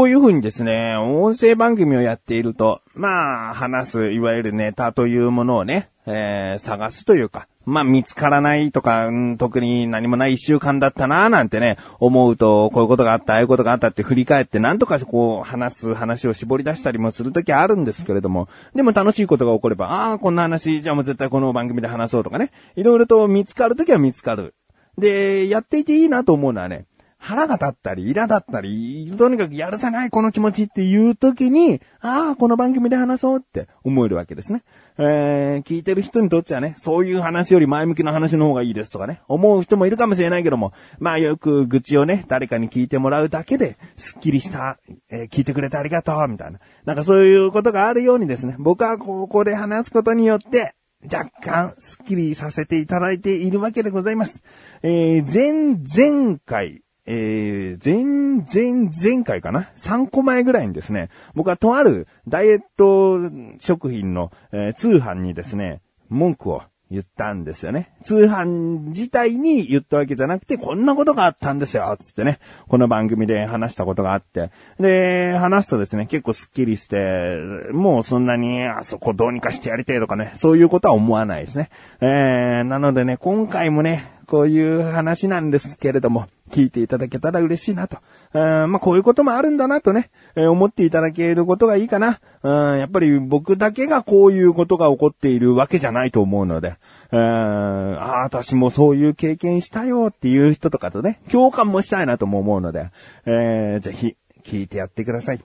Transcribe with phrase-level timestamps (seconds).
[0.00, 24.54] こういう風にですね、音声番組をやっていると、まあ、話す、いわゆるネタというものをね、えー、探すというか、まあ、見つからないとか、うん、特に何もない一週間だったななんてね、思うと、こういうことがあった、ああいうことがあったって振り返って、なんとかこう、話す話を絞り出したりもするときあるんですけれども、でも楽しいことが起これば、ああ、こんな話、じゃあもう絶対この番組で話そうとかね、いろいろと見つかるときは見つかる。
[24.96, 26.86] で、やっていていいなと思うのはね、
[27.22, 34.62] 腹が立ったり、イラだったり、とにかくやるせないこの気持ちっていう時に、ああ、この番組で話そうって思えるわけですね。
[34.96, 44.78] えー、聞いてる人にとってはね、そういう話より前向きな話の方がいいですとかね、思う人もいるかもしれないけども、まあよく愚痴をね、誰かに聞いてもらうだけで、スッキリした、
[45.10, 46.58] えー、聞いてくれてありがとう、みたいな。
[46.86, 54.42] なんかそういうことがあるようにですね、僕はここで話すことによって、若干、スッキリさせていただいているわけでございます。
[54.82, 63.18] えー、前、前回、えー、前、前、前回かな ?3 個前ぐらいにですね、僕はとあるダイエット
[63.58, 67.92] 食品の、えー、通販にですね、文句を言ったんですよね。
[68.04, 72.38] 通販自体に言ったわけじゃなくて、こんなことがあったんですよ、つってね。
[72.68, 74.50] この番組で話したことがあって。
[74.78, 77.38] で、話すとですね、結構スッキリして、
[77.72, 81.70] もうそんなに、あそこどうにかしてやりてえとかね、そういうことは思わないですね。
[82.00, 87.98] えー、なのでね、今回もね、こういう話なんですけれども、聞いていただけたら嬉しいなと。
[88.32, 92.20] まあ、こういうこともあるんだなとね、えー、思っていただけることがいいかな。
[92.42, 96.76] うん、やっぱり僕だけがこういうことが起こっているわけじゃないと思うので、
[97.12, 102.90] ああ、私もそういう経験したよっていう人とかとね、共感もしたいなとも思うので、
[103.26, 105.40] えー、ぜひ聞いてやってください。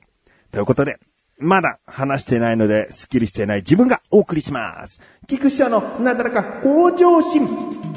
[0.52, 0.98] ということで、
[1.38, 5.02] まだ話してないので、スッキリしてない自分がお送りします。
[5.28, 7.95] 菊師匠のなだらか向上心。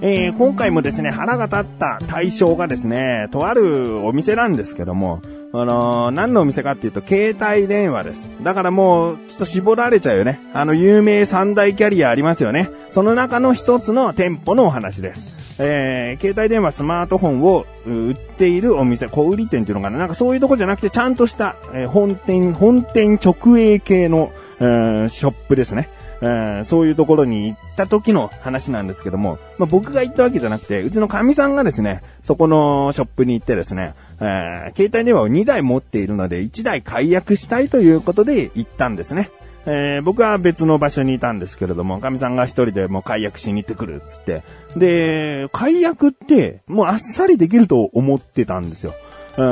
[0.00, 5.20] えー、今回もですね、腹が立った対象がですね、とあるお店なんですけども、
[5.52, 8.30] あのー、何のお店かっていうと、携帯電話です。
[8.42, 10.40] だからもう、ちょっと絞られちゃうよね。
[10.52, 12.70] あの、有名三大キャリアありますよね。
[12.92, 15.36] その中の一つの店舗のお話です。
[15.58, 24.30] えー、携帯電話、スマートフォンを売っているお店、小売店っていうのかななんかそういうとこじゃなくて、ちゃんとした、えー、本店、本店直営系の、
[24.60, 25.88] えー、ショップですね。
[26.20, 39.30] えー、そういうところに行った時の話なんですけども、まあ、僕が行ったわけじゃなくて、うちの神さんがですね、そこのショップに行ってですね、えー、携帯電話を2台持っているので、1台解約したいということで行ったんですね。
[39.70, 44.42] えー、僕は別の場所にいたんですけれども、神さんが一人でもう解約しに行ってくるっつって。
[44.76, 48.94] で、解約ってもうあっさりできると思ってたんですよ。
[49.36, 49.42] う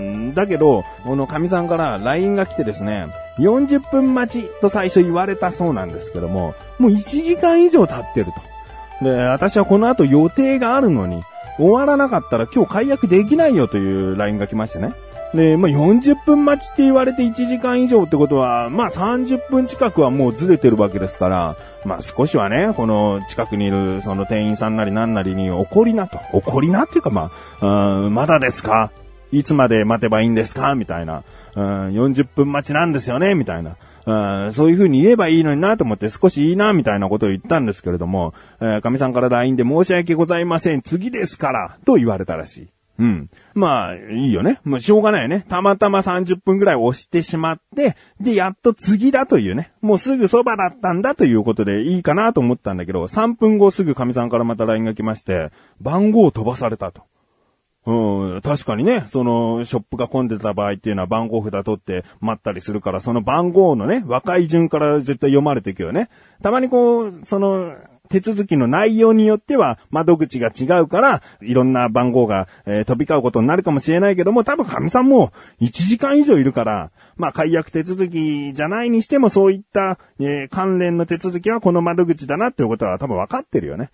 [0.00, 3.06] ん、だけど、この神さんから LINE が来てですね、
[3.38, 8.26] 40分待ちと最初言われたそうなんですけども、もう1時間以上経ってる
[9.00, 9.04] と。
[9.04, 11.22] で、私はこの後予定があるのに、
[11.58, 14.92] 終わらなかったら今日解約できないよという LINE が来ましてね。
[15.34, 26.18] で、まあ、40分待ちって言われて1時間以上ってことは、まあ、30分近くはもうずれてるわけですから、まあ、少しはね、この近くにいるその店員さんなりなんなりに怒りなと。
[26.32, 27.30] 怒りなっていうかま
[27.60, 27.66] あ、
[28.04, 28.90] うん、まだですか？
[29.32, 30.74] いつまで待てばいいんですか？
[30.74, 31.24] みたいな。
[31.54, 33.34] うん、40分待ちなんですよね？
[33.34, 33.76] みたいな。
[34.06, 40.82] うん、そういう風に言えばいいのになと思って少しいいなみたいなことを言ったんですけれども、えー、神さんから LINE で申し訳ございません。
[40.82, 42.68] 次ですから、と言われたらしい。
[42.98, 43.30] うん。
[43.52, 44.60] まあ、いいよね。
[44.64, 45.44] もうしょうがないよね。
[45.48, 49.72] たまたま30分くらい押してしまって、で、やっと次だというね。
[49.82, 55.50] もうすぐそばだったんだということでいいかなと思ったんだけど、3分後すぐ神さんからまた LINE が来まして、
[55.80, 57.02] 番号を飛ばされたと。
[57.86, 66.08] うん、確かにね、その、ショップが混んでた場合っていうのは番号札取って待ったりするから、その番号のね、若い順から絶対読まれていくよね。
[66.42, 67.76] たまにこう、その、
[68.08, 83.90] 手続きの内容によっては窓口が違うから、いろんな番号が、えー、飛び交うことになるかもしれないけども、多分神さんも1時間以上いるから、まあ、解約手続きじゃないにしてもそういった、えー、関連の手続きはこの窓口だなっていうことは多分分かってるよね。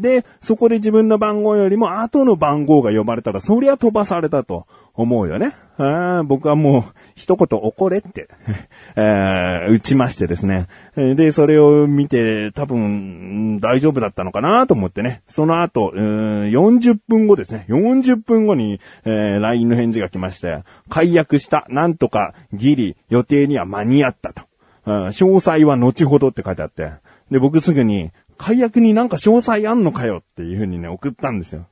[0.00, 4.66] で、そこで自分の番号よりも後の番号が呼ばれたら、そりゃ飛ばされたと。
[4.94, 5.54] 思うよね。
[5.78, 6.84] あ僕はもう、
[7.14, 8.28] 一言怒れって
[8.96, 10.66] え打ちましてですね。
[10.96, 15.22] で、それを見て、多分、大丈夫だったのかなと思ってね。
[15.28, 17.64] その後、40分後ですね。
[17.68, 21.66] 40分後に、えー、LINE の返事が来まして、解約した。
[21.70, 24.42] なんとか、ギリ、予定には間に合ったと。
[24.84, 26.90] 詳細は後ほどって書いてあって。
[27.30, 31.66] で、僕すぐに、解約になんか詳細あんのかよっていう風にね、送ったんですよ。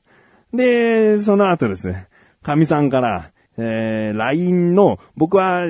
[0.55, 2.07] で、その後ですね。
[2.43, 5.65] 神さんから、えー、LINE の、僕は、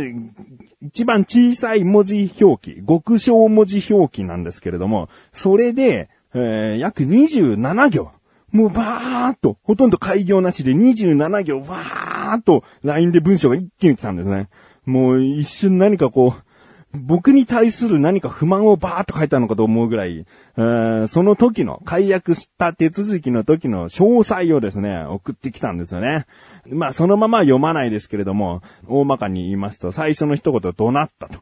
[0.82, 8.12] 一番小さい文字表記、極小文字表記なんですけれども、それで、えー、約27行。
[8.52, 14.48] もうばーっと、ほとんど開業なしで27行バーっと LINE で文章が一気に来たんですね。
[14.86, 16.49] もう一瞬何かこう、
[16.92, 20.26] 僕に対する何か不満をバーっと書いたのかと思うぐらい、
[20.56, 26.26] その時の、解約した手続きの時の詳細をですね、送ってきたんですよね。
[26.66, 31.38] まあ、そのまま読まないですけれども、大まかに言いますと、最初の一言怒鳴ったと。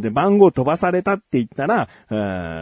[0.00, 1.88] で、番号飛ばされたって言ったら、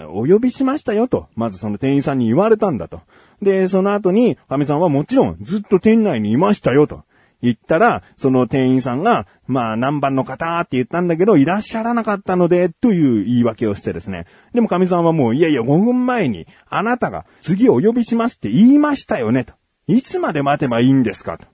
[0.08, 3.00] お呼びしましたよと、まずその店員さんに言われたんだと。
[3.42, 7.02] で、その後に、神さんはもちろんずっと店内にいましたよと。
[7.42, 14.26] 言ったら、その店員さんが、まあ何番の方って言ったんだけど、いらっしゃらなかったので、という言い訳をしてですね。
[14.54, 19.54] でも神さんはもう、いやいや、5分前に、あなたが次お呼びしますって言いましたよね、と。
[19.86, 21.46] いつまで待てばいいんですか、と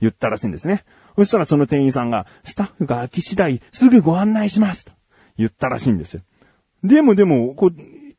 [0.00, 0.84] 言ったらしいんですね。
[1.16, 4.92] そしたらその店員さんが、スタッフが空き次第、すぐご案内します、と
[5.36, 6.20] 言ったらしいんですよ。
[6.84, 7.72] でもでも、こう、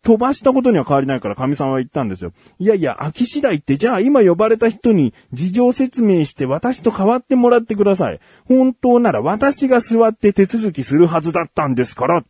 [0.04, 2.31] 飛ばしたことには変わりないから神さんは言ったんですよ。
[2.57, 8.19] いやいや、空き次第ってじゃあ今呼ばれた人に事情説明して私と変わってもらってください。
[8.46, 12.24] 本当なら私が座って手続きするはずだったんですから。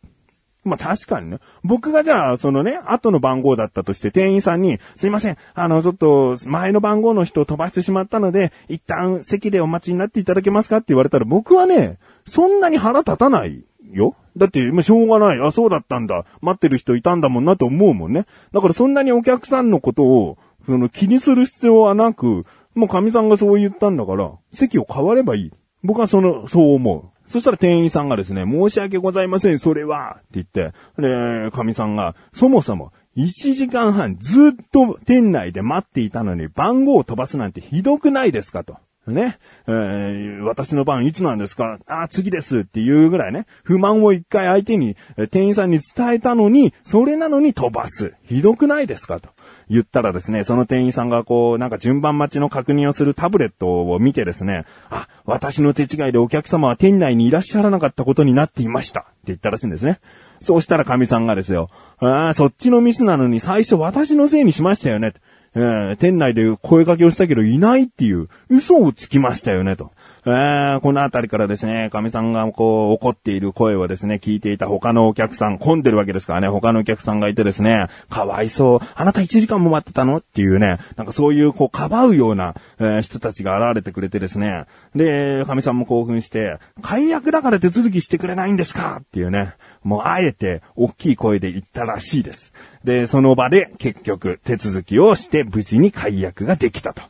[0.62, 1.38] まあ、確かにね。
[1.64, 14.16] 僕がじゃあ、そのね、後の番号だったとして店員さんに、すいません、あの、ちょっと、前の番号の人を飛ばしてしまったので、一旦席でお待ちになっていただけますかって言われたら、僕はね、そんなに腹立たないよ。
[14.36, 15.40] だって、ましょうがない。
[15.40, 16.24] あ、そうだったんだ。
[16.40, 18.26] 待ってる人いたんだもんなと思うもんね。
[18.52, 22.44] だからそんなにお客さんのことを、その気にする必要はなく、
[22.74, 25.52] もう神さんがそう言ったんだから、席を変わればいい。
[25.82, 27.30] 僕はその、そう思う。
[27.30, 38.78] そしたら店員さんがですね、申し訳ございません、それは、って言って、で、神さんが、そもそも、1時間半ずっと店内で待っていたのに番号を飛ばすなんてひどくないですかと。
[39.10, 41.78] ね、えー、私の番いつなんですか？
[41.86, 44.96] あ、次ですっていうぐらいね、不満を一回相手に、
[45.30, 48.14] 店員さんに伝えたのに、それなのに飛ばす。
[48.24, 49.20] ひどくないですか？
[49.20, 49.28] と。
[49.68, 59.00] 言ったらですね、その店員さんがこう、なんか順番待ちの確認をするタブレットを見てですね、あ、私の手違いでお客様は店内にいらっしゃらなかったことになっていました。
[59.00, 60.00] って言ったらしいんですね。
[60.42, 61.68] そうしたら神さんがですよ、
[61.98, 65.12] ああ、そっちのミスなのに最初私のせいにしましたよね。
[65.54, 69.92] えー、店内で声掛けをしたけどいないっていう嘘をつきましたよね、と。
[70.26, 88.98] えー、このあたりからですね、神さんがこう怒っている声をですね、聞いていた他のお客さん、混んでるわけですからね、他のお客さんがいてですね、かわいそう、あなた1時間も待ってたのっていうね、なんかそういうこう、かばうような、えー、人たちが現れてくれてですね、で、神さんも興奮して、解約だから手続きしてくれないんですか？
[89.00, 92.52] っていうね、もうあえて大きい声で言ったらしいです。
[92.84, 97.02] で、その場で結局手続きをして無事に解約ができたと。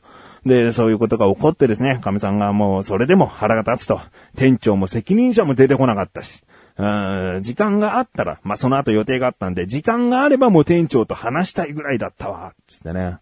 [0.46, 4.00] で、そういうことが起こってですね、神さんがもうそれでも腹が立つと。
[4.36, 6.42] 店長も責任者も出てこなかったし。
[6.78, 13.18] うん時間があったら、まあ、その後予定があったんで、時間があればもう店長と話したいぐらいだったわ、つってね。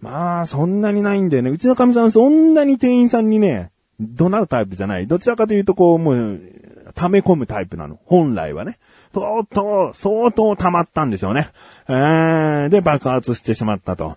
[0.00, 1.50] まあ、そんなにないんだよね。
[1.50, 5.06] うちの神さんそんなに店員さんにね、怒鳴るタイプじゃない。
[5.06, 6.40] どちらかというとこう、もう、
[6.94, 7.98] 溜め込むタイプなの。
[8.06, 8.78] 本来はね。
[9.12, 11.50] 相当、相当溜まったんですよね。
[11.88, 14.16] えー、で、爆発してしまったと。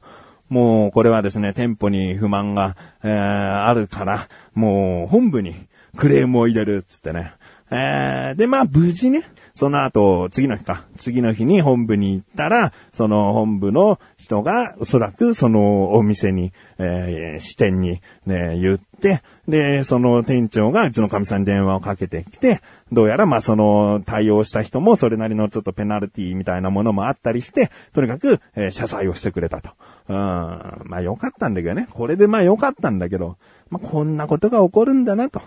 [0.53, 5.67] もうこれはですね、店舗に不満が、えー、あるから、もう本部に
[5.97, 7.33] クレームを入れるっつってね。
[7.71, 9.23] えー、で、まあ無事ね、
[9.55, 10.85] その後、次の日か。
[10.97, 29.69] 次の日に本部に行ったら、その本部の人が、おそらくそのお店に、えー、支店に、ね、言って、で、その店長がうちの神さんに電話をかけてきて、どうやらまその対応した人もそれなりのちょっとペナルティみたいなものもあったりして、とにかく、えー、謝罪をしてくれたと。
[30.09, 30.15] うん。
[30.15, 31.87] まあ良かったんだけどね。
[31.91, 33.37] これでまあ良かったんだけど、
[33.69, 35.43] まあこんなことが起こるんだなと。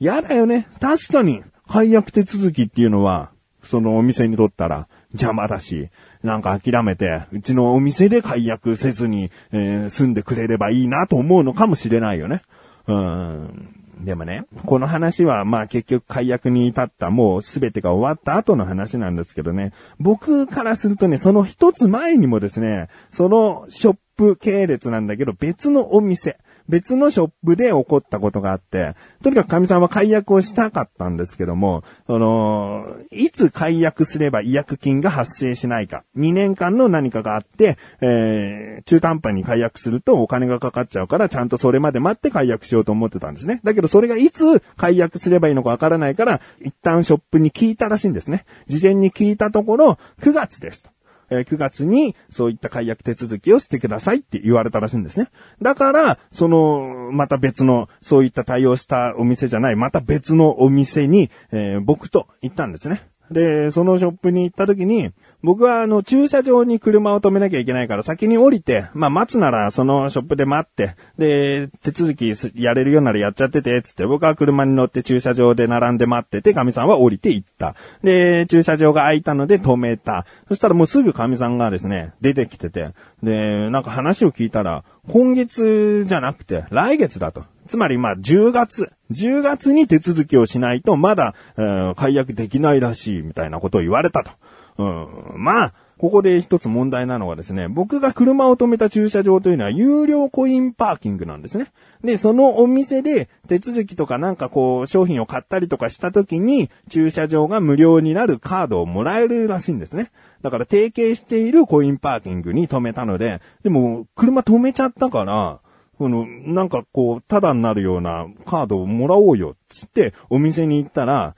[0.00, 0.66] やだよね。
[0.80, 3.30] 確かに、解約手続きっていうのは、
[3.66, 5.88] そのお店にとったら邪魔だし、
[6.22, 12.42] なんか諦めて、うちのお店で解約せずに、えー、住んでくれればいいなと思うのかもしれないよね。
[12.86, 13.76] うん。
[14.00, 43.60] でもね、この話はまあ結局解約に至ったもうすべてが終わった後の話なんですけどね、僕からするとね、その一つ前にもですね、そのショップ系列なんだけど別のお店、別のショップで起こったことがあって、とにかく神さんは解約をしたかったんですけども、その、いつ解約すれば違約金が発生しないか、2年間の何かがあって、えー、中途半端に解約するとお金がかかっちゃうから、ちゃんとそれまで待って解約しようと思ってたんですね。
[43.64, 48.44] だけどそれがいつ解約すればいいのかわからないから、一旦ショップに聞いたらしいんですね。
[48.66, 50.95] 事前に聞いたところ、9月ですと。
[51.30, 55.28] えー9月にそういった解約手続きをしてくださいって言われたらしいんですね。
[55.62, 63.02] だから、その、また別の、そういった対応したお店じゃない、また別のお店に、えー僕と行ったんですね。
[63.30, 65.10] で、そのショップに行った時に、
[65.42, 77.74] 僕はあの、駐車場に車を止めなきゃいけないから先に降りて、まあ待つならそのショップで待って、で、手続きやれるようならやっちゃってて、つって僕は車に乗って駐車場で並んで待ってて、神さんは降りて行った。
[78.02, 80.26] で、駐車場が空いたので止めた。
[80.48, 82.90] そしたらもうすぐ神さんがですね、出てきてて、
[83.22, 87.44] で、なんか話を聞いたら、今月じゃなくて来月だと。
[87.66, 94.30] つまりまあ10月、10月に手続きをしないとまだ、えー解約できないらしいみたいなことを言われたと。
[94.78, 101.72] うん、まあ、ここで一つ問題なのはですね、僕が車を止めた駐車場というのは有料コインパーキングなんですね。
[102.04, 110.10] で、そのお店で手続きとかなんかこう商品を買ったりとかした時に駐車場が無料になるカードをもらえるらしいんですね。
[110.42, 115.60] だから提携しているコインパーキングに止めたので、でも車止めちゃったから、
[115.98, 121.34] この、なんかこう、ただになるようなカードをもらおうよ、つって、お店に行ったら、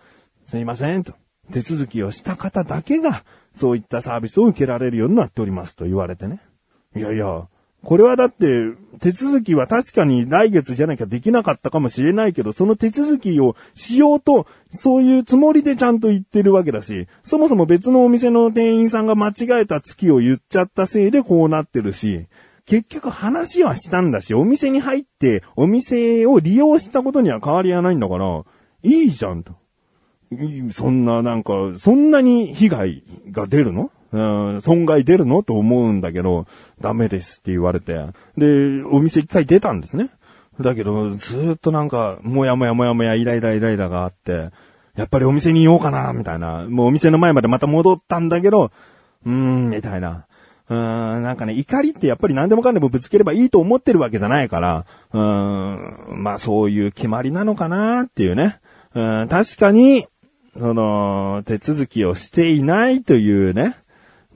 [0.47, 1.15] すいません、と。
[1.53, 3.25] 手続きをした方だけが、
[3.55, 6.41] そういったサービスを受けられるようになっております、と言われてね。
[6.97, 7.47] いやいや、
[7.85, 8.65] これはだって、
[9.01, 22.27] 手続きは確かに来月じゃなきゃできなかったかもしれないけど、その手続きをしようと、そういうつもりでちゃんと言ってるわけだし、そもそも別のお店の店員さんが間違えた月を言っちゃったせいでこうなってるし、
[22.69, 28.45] 結局話はしたんだし、お店に入って、お店を利用したことには変わりはないんだから、
[28.83, 29.55] いいじゃんと。
[30.73, 33.91] そんななんか、そんなに被害が出るの？
[34.13, 34.21] う
[34.57, 35.43] ん、損害出るの？
[35.43, 36.47] と思うんだけど、
[36.79, 37.95] ダメですって言われて。
[38.37, 40.11] で、お店一回出たんですね。
[40.61, 44.51] だけど、ずっとなんか、もやもやもやもやイライライライラがあって、
[44.95, 46.67] やっぱりお店にいようかな、みたいな。
[46.69, 48.73] もうお店の前までまた戻ったんだけど、
[49.25, 50.27] うーん、みたいな。
[50.69, 58.61] うん、なんかね、怒りってやっぱり何でもかんでもぶつければいいと思ってるわけじゃないから、うん、まあそういう決まりなのかなっていうね。
[58.95, 60.07] うん、確かに、
[60.59, 63.77] その、手続きをしていないというね、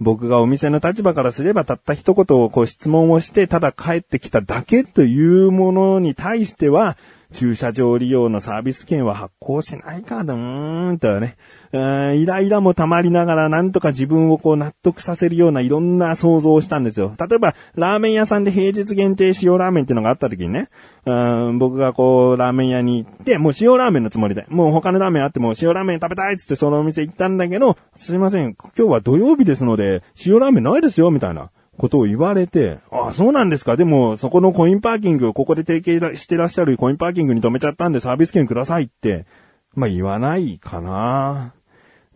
[0.01, 6.97] 僕がお店の立場からすればたった一言をこう質問をしてただ帰ってきただけというものに対しては、
[7.33, 11.37] 駐車場利用のサービス券は発行しないか、うーんとね。
[11.73, 17.15] うんイライラも溜まりながらなんとか自分をこう納得させるようないろんな想像をしたんですよ。
[17.19, 20.69] 例えば、ラーメン屋さんで平日限定塩ラーメンっていうのがあった時にね、
[21.07, 31.51] うん僕がこう、ラーメン屋に行って、もう塩ラーメンのつもりで、もう他のラーメンあっても塩ラーメン食べたいっつってそのお店行ったんだけど、すいません、今日は土曜日ですので、塩ラーメンないですよ、みたいな。
[31.79, 33.76] ことを言われて、ああ、そうなんですか。
[33.76, 39.26] でも、そこのコインパーキング、ここで提携してらっしゃるコインパーキングに止めちゃったんでサービス券くださいって、
[39.75, 41.55] まあ言わないかな。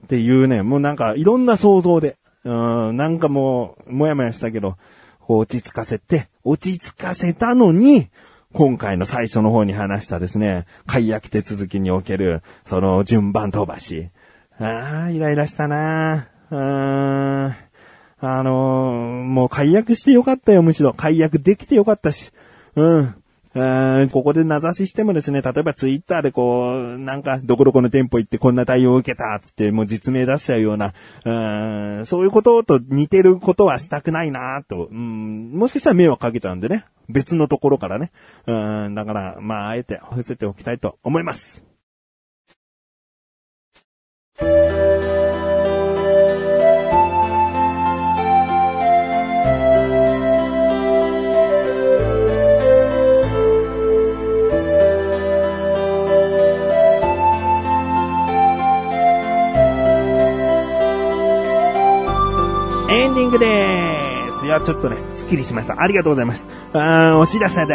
[0.05, 4.77] っていうね、もうなんかいろんな想像で、うん、なんかもう、もやもやしたけど、
[5.27, 8.09] 落ち着かせて、落ち着かせたのに、
[8.53, 14.11] 今回の最初の方に話したですね、解約手続きにおける、その順番飛ばし。
[14.59, 17.66] ああ、イライラしたなうーん。
[18.19, 20.95] あのーもう解約してよかったよ、むしろ。
[20.95, 22.33] 解約できてよかったし。
[22.75, 23.15] うん。
[24.11, 30.93] ここで名指ししてもですね、例えばツイッターでこう、なんか、どこどこの店舗行ってこんな対応を受けた、つって、もう実名出しちゃうような、
[31.25, 36.85] うんそういうことと似てることはしたくないなと、うん、もしかしたら迷惑かけちゃうんでね。
[37.09, 38.11] 別のところからね。
[38.47, 41.65] うん、だから、まあ、あえて伏せておきたいと思います。
[62.89, 64.47] エンディングでーす。
[64.47, 65.81] いや、ちょっとね、スッキリしました。
[65.81, 66.49] ありがとうございます。
[66.73, 67.75] あーお知らせで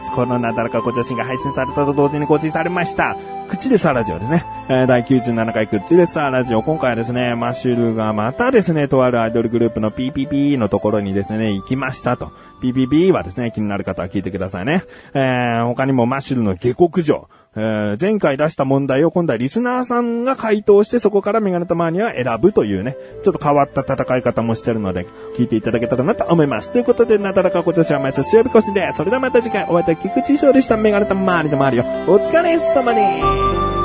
[0.00, 0.12] す。
[0.12, 3.16] このなだらかご女子が配信されたと同時に更新されました。
[3.48, 4.44] 口でさラジオですね。
[4.68, 6.62] えー第97回口でさラジオ。
[6.62, 12.30] 今回はですね、マッシュルがまたですね、とあるアイドルグループの PPP のところにですね、行きましたと。
[12.62, 14.84] PPP はですね、気になる方は聞いてくださいね。
[15.14, 17.28] えー他にもマッシュルの下克上。
[17.56, 26.70] えー前回出した問題を今度はリスナーさんが回答してそこからメガネたまには選ぶというね、ちょっと変わった戦い方もしてるので、聞いていただけたらなと思います。
[26.70, 30.76] ということで、なだらか今年は毎週曜日越しで、それではまた次回お会いいたい菊池翔でした。
[30.76, 33.79] メガネたまわりの周りをお疲れ様です。